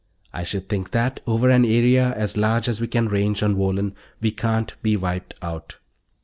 [0.33, 3.93] I should think that, over an area as large as we can range on Wohlen,
[4.19, 5.77] we can't be wiped out."